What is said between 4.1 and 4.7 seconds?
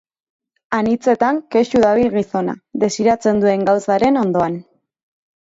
ondoan.